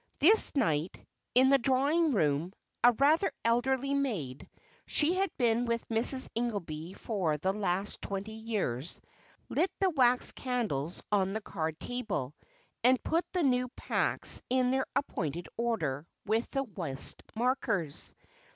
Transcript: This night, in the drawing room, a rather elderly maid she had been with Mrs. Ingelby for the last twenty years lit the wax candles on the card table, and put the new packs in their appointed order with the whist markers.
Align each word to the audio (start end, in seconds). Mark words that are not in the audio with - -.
This 0.17 0.55
night, 0.55 0.99
in 1.35 1.51
the 1.51 1.59
drawing 1.59 2.11
room, 2.13 2.53
a 2.83 2.91
rather 2.93 3.31
elderly 3.45 3.93
maid 3.93 4.49
she 4.87 5.13
had 5.13 5.29
been 5.37 5.65
with 5.67 5.87
Mrs. 5.89 6.27
Ingelby 6.33 6.93
for 6.95 7.37
the 7.37 7.53
last 7.53 8.01
twenty 8.01 8.31
years 8.31 8.99
lit 9.47 9.69
the 9.79 9.91
wax 9.91 10.31
candles 10.31 11.03
on 11.11 11.33
the 11.33 11.41
card 11.41 11.79
table, 11.79 12.33
and 12.83 13.03
put 13.03 13.23
the 13.31 13.43
new 13.43 13.67
packs 13.75 14.41
in 14.49 14.71
their 14.71 14.87
appointed 14.95 15.47
order 15.55 16.07
with 16.25 16.49
the 16.49 16.63
whist 16.63 17.21
markers. 17.35 18.15